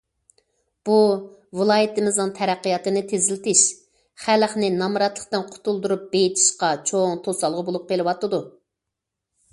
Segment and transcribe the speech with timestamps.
[0.87, 0.93] بۇ
[1.59, 3.61] ۋىلايىتىمىزنىڭ تەرەققىياتىنى تېزلىتىش،
[4.23, 8.45] خەلقنى نامراتلىقتىن قۇتۇلدۇرۇپ بېيىتىشقا چوڭ توسالغۇ بولۇپ قېلىۋاتىدۇ.